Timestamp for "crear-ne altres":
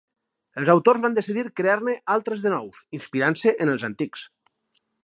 1.61-2.43